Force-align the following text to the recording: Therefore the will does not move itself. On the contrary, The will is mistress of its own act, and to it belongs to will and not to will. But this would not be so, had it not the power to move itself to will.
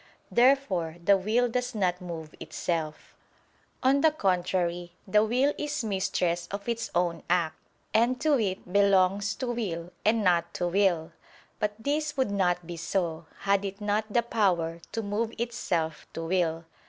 Therefore 0.31 0.95
the 1.05 1.15
will 1.15 1.47
does 1.47 1.75
not 1.75 2.01
move 2.01 2.33
itself. 2.39 3.13
On 3.83 4.01
the 4.01 4.09
contrary, 4.09 4.93
The 5.07 5.23
will 5.23 5.53
is 5.59 5.83
mistress 5.83 6.47
of 6.49 6.67
its 6.67 6.89
own 6.95 7.21
act, 7.29 7.55
and 7.93 8.19
to 8.19 8.39
it 8.39 8.73
belongs 8.73 9.35
to 9.35 9.47
will 9.51 9.91
and 10.03 10.23
not 10.23 10.55
to 10.55 10.67
will. 10.67 11.11
But 11.59 11.73
this 11.77 12.17
would 12.17 12.31
not 12.31 12.65
be 12.65 12.77
so, 12.77 13.27
had 13.41 13.63
it 13.63 13.79
not 13.79 14.11
the 14.11 14.23
power 14.23 14.81
to 14.93 15.03
move 15.03 15.33
itself 15.37 16.07
to 16.13 16.25
will. 16.25 16.65